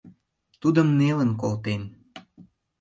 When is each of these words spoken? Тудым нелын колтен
Тудым 0.61 0.87
нелын 0.99 1.31
колтен 1.41 1.81